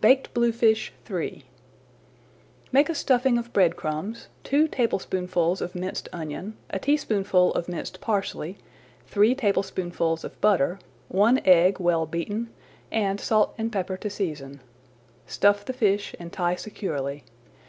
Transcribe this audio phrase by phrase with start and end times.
[0.00, 1.42] BAKED BLUEFISH III
[2.70, 8.00] Make a stuffing of bread crumbs, two tablespoonfuls of minced onion, a teaspoonful of minced
[8.00, 8.56] parsley,
[9.08, 12.50] three tablespoonfuls of butter, one egg well beaten,
[12.92, 14.60] and salt and pepper to season.
[15.26, 17.24] Stuff the fish and tie securely.